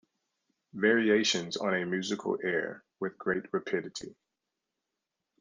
[0.73, 4.15] Variations on a musical air With great rapidity.